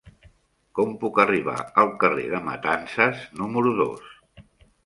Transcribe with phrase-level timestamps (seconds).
[0.79, 4.13] Com puc arribar al carrer de Matanzas número dos?